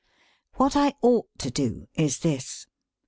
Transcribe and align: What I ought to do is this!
What 0.55 0.75
I 0.75 0.95
ought 1.03 1.27
to 1.37 1.51
do 1.51 1.87
is 1.93 2.21
this! 2.21 2.65